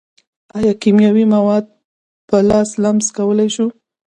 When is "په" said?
2.27-2.37